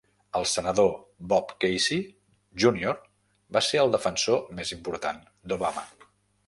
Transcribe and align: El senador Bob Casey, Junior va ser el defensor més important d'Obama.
El 0.37 0.45
senador 0.51 0.87
Bob 1.33 1.51
Casey, 1.65 2.01
Junior 2.65 2.99
va 3.59 3.65
ser 3.69 3.83
el 3.85 3.95
defensor 3.97 4.43
més 4.61 4.77
important 4.79 5.23
d'Obama. 5.53 5.89